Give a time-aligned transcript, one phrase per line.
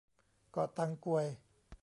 [0.51, 1.25] เกาะตังกวย